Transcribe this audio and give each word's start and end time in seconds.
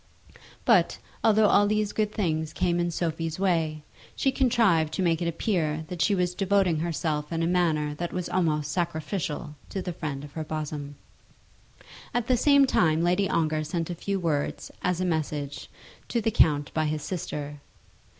But, 0.65 0.97
although 1.23 1.45
all 1.45 1.67
these 1.67 1.93
good 1.93 2.11
things 2.11 2.53
came 2.53 2.79
in 2.79 2.89
Sophie's 2.89 3.39
way, 3.39 3.83
she 4.15 4.31
contrived 4.31 4.93
to 4.95 5.03
make 5.03 5.21
it 5.21 5.27
appear 5.27 5.85
that 5.89 6.01
she 6.01 6.15
was 6.15 6.33
devoting 6.33 6.79
herself 6.79 7.31
in 7.31 7.43
a 7.43 7.45
manner 7.45 7.93
that 7.93 8.11
was 8.11 8.27
almost 8.27 8.71
sacrificial 8.71 9.53
to 9.69 9.79
the 9.79 9.93
friend 9.93 10.23
of 10.23 10.31
her 10.31 10.43
bosom. 10.43 10.95
At 12.15 12.25
the 12.25 12.35
same 12.35 12.65
time 12.65 13.03
Lady 13.03 13.29
Ongar 13.29 13.63
sent 13.63 13.91
a 13.91 13.93
few 13.93 14.19
words, 14.19 14.71
as 14.81 14.99
a 14.99 15.05
message, 15.05 15.69
to 16.07 16.19
the 16.19 16.31
count 16.31 16.73
by 16.73 16.85
his 16.85 17.03
sister. 17.03 17.59